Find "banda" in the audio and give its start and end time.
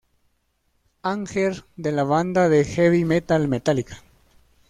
2.03-2.49